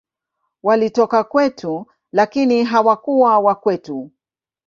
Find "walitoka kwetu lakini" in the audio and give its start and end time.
0.63-2.63